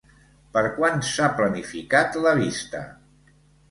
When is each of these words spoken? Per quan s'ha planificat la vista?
Per 0.57 0.63
quan 0.77 1.05
s'ha 1.11 1.29
planificat 1.43 2.21
la 2.27 2.37
vista? 2.45 2.87